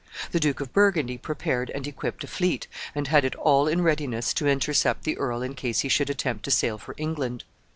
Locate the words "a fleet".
2.23-2.65